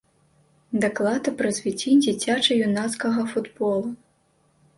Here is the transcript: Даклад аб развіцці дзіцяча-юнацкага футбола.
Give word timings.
Даклад 0.85 1.23
аб 1.31 1.37
развіцці 1.47 1.93
дзіцяча-юнацкага 2.07 3.21
футбола. 3.37 3.89